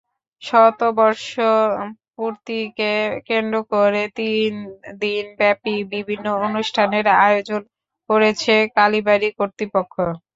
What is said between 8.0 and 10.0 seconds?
করেছে কালীবাড়ি কর্তৃপক্ষ।